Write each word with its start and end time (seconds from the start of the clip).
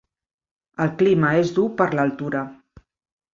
El 0.85 0.89
clima 1.01 1.33
és 1.41 1.51
dur 1.59 1.67
per 1.83 1.87
l'altura. 2.01 2.43